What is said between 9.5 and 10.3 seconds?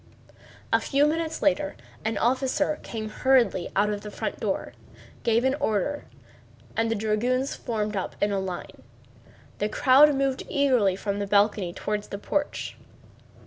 The crowd